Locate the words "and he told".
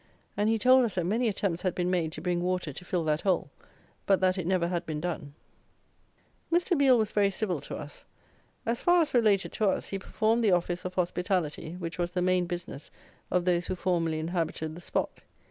0.35-0.83